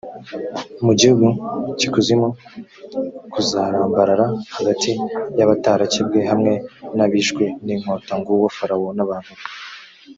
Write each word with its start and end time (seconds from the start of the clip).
mu 0.85 0.93
gihugu 0.99 1.27
cy 1.77 1.85
ikuzimu 1.87 2.27
k 3.31 3.33
uzarambarara 3.41 4.25
hagati 4.55 4.91
y 5.37 5.41
abatarakebwe 5.45 6.19
hamwe 6.31 6.53
n 6.97 6.99
abishwe 7.05 7.43
n 7.65 7.67
inkota 7.75 8.13
nguwo 8.19 8.47
farawo 8.57 8.87
n 8.97 8.99
abantu 9.05 9.31
be 9.37 9.43